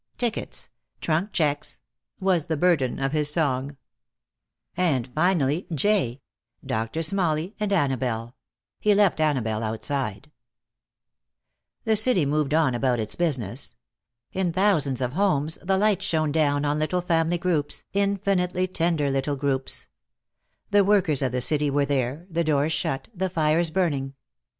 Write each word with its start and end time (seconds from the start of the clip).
Tickets. 0.17 0.71
Trunk 0.99 1.31
checks," 1.31 1.77
was 2.19 2.45
the 2.45 2.57
burden 2.57 2.97
of 2.97 3.11
his 3.11 3.31
song. 3.31 3.77
(j) 4.75 6.21
Doctor 6.65 7.03
Smalley 7.03 7.55
and 7.59 7.71
Annabelle. 7.71 8.35
He 8.79 8.95
left 8.95 9.19
Annabelle 9.21 9.61
outside. 9.61 10.31
The 11.83 11.95
city 11.95 12.25
moved 12.25 12.55
on 12.55 12.73
about 12.73 12.99
its 12.99 13.13
business. 13.13 13.75
In 14.33 14.51
thousands 14.51 15.01
of 15.01 15.13
homes 15.13 15.59
the 15.61 15.77
lights 15.77 16.05
shone 16.05 16.31
down 16.31 16.65
on 16.65 16.79
little 16.79 17.01
family 17.01 17.37
groups, 17.37 17.83
infinitely 17.93 18.65
tender 18.65 19.11
little 19.11 19.35
groups. 19.35 19.87
The 20.71 20.83
workers 20.83 21.21
of 21.21 21.31
the 21.31 21.41
city 21.41 21.69
were 21.69 21.85
there, 21.85 22.25
the 22.27 22.43
doors 22.43 22.73
shut, 22.73 23.07
the 23.13 23.29
fires 23.29 23.69
burning. 23.69 24.15